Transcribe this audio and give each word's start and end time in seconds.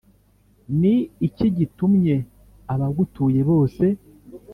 Ni 0.79 0.95
iki 1.27 1.47
gitumye 1.57 2.15
abagutuye 2.73 3.39
bose 3.49 3.85